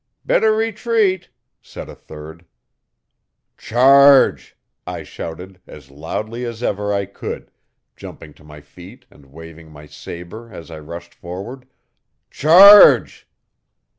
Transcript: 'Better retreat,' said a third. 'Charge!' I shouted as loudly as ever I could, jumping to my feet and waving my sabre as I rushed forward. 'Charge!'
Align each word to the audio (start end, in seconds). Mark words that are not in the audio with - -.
'Better 0.25 0.51
retreat,' 0.51 1.29
said 1.61 1.87
a 1.87 1.93
third. 1.93 2.43
'Charge!' 3.55 4.57
I 4.87 5.03
shouted 5.03 5.61
as 5.67 5.91
loudly 5.91 6.43
as 6.43 6.63
ever 6.63 6.91
I 6.91 7.05
could, 7.05 7.51
jumping 7.95 8.33
to 8.33 8.43
my 8.43 8.61
feet 8.61 9.05
and 9.11 9.27
waving 9.27 9.69
my 9.69 9.85
sabre 9.85 10.51
as 10.51 10.71
I 10.71 10.79
rushed 10.79 11.13
forward. 11.13 11.67
'Charge!' 12.31 13.27